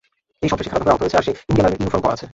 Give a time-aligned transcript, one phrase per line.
[0.43, 2.25] এই সন্ত্রাসী খারাপভাবে আহত হয়েছে আর সে ইন্ডিয়ান আর্মির ইউনিফর্ম পরা আছে।